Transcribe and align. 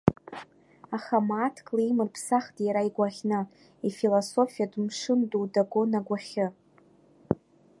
Аха 0.95 1.17
мааҭк 1.27 1.67
лимырԥсахт 1.77 2.55
иара 2.67 2.81
игәаӷьны, 2.87 3.39
Ифилософиатә 3.87 4.77
мшын 4.85 5.19
ду 5.29 5.45
дагон 5.53 5.91
агәахьы. 5.99 6.47